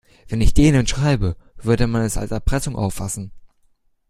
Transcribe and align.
Wenn 0.27 0.41
ich 0.41 0.55
denen 0.55 0.87
schreibe, 0.87 1.35
würde 1.57 1.85
man 1.85 2.01
es 2.01 2.17
als 2.17 2.31
Erpressung 2.31 2.75
auffassen. 2.75 3.31